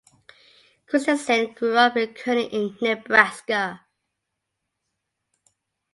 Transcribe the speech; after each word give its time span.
Christensen 0.87 1.51
grew 1.53 1.77
up 1.77 1.95
in 1.95 2.15
Kearney 2.15 2.45
in 2.47 2.75
Nebraska. 2.81 3.85